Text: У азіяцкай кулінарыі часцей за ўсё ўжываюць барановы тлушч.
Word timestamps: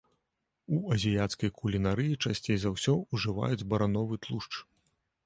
У 0.77 0.77
азіяцкай 0.93 1.51
кулінарыі 1.59 2.17
часцей 2.29 2.57
за 2.63 2.71
ўсё 2.77 2.97
ўжываюць 3.15 3.67
барановы 3.75 4.21
тлушч. 4.25 4.51